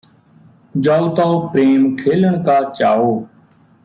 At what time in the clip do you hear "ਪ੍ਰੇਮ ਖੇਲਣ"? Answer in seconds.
1.47-2.41